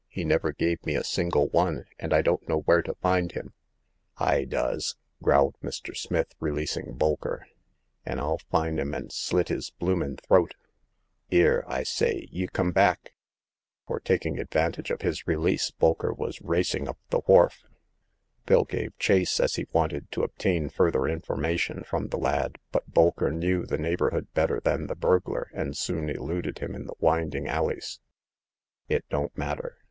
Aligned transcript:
He 0.07 0.23
never 0.25 0.51
gave 0.51 0.83
me 0.83 0.95
a 0.95 1.03
single 1.03 1.47
one; 1.49 1.85
and 1.99 2.11
I 2.11 2.23
don't 2.23 2.49
know 2.49 2.61
where 2.61 2.81
to 2.81 2.95
find 2.95 3.31
him." 3.33 3.53
I 4.17 4.45
does," 4.45 4.95
growled 5.21 5.55
Mr. 5.63 5.95
Smith, 5.95 6.33
releasing 6.39 6.93
Bol 6.93 7.17
ker, 7.17 7.45
an' 8.03 8.17
I'll 8.17 8.39
fin' 8.39 8.79
*im 8.79 8.95
and 8.95 9.11
slit 9.11 9.49
his 9.49 9.69
bloomin' 9.69 10.17
throat. 10.17 10.55
'Ere! 11.31 11.63
I 11.71 11.83
say, 11.83 12.27
y' 12.31 12.47
come 12.51 12.71
back!" 12.71 13.13
for, 13.85 13.99
taking 13.99 14.37
advan 14.37 14.73
The 14.75 14.81
Seventh 14.81 14.87
Customer. 14.87 14.87
195 14.87 14.87
tage 14.87 14.91
of 14.91 15.01
his 15.03 15.27
release, 15.27 15.71
Bolkcr 15.79 16.17
was 16.17 16.41
racing 16.41 16.87
up 16.87 16.97
the 17.11 17.21
wharf. 17.27 17.65
Bill 18.47 18.63
gave 18.63 18.97
chase, 18.97 19.39
as 19.39 19.53
he 19.53 19.67
wanted 19.71 20.11
to 20.13 20.23
obtain 20.23 20.69
further 20.69 21.07
information 21.07 21.83
from 21.83 22.07
the 22.07 22.17
lad; 22.17 22.55
but 22.71 22.89
Bolker 22.91 23.29
knew 23.31 23.67
the 23.67 23.77
neighborhood 23.77 24.29
better 24.33 24.59
than 24.59 24.87
the 24.87 24.95
burglar, 24.95 25.51
and 25.53 25.77
soon 25.77 26.09
eluded 26.09 26.57
him 26.57 26.73
in 26.73 26.87
the 26.87 26.95
winding 26.97 27.47
alleys. 27.47 27.99
It 28.89 29.05
don't 29.11 29.37
matter 29.37 29.77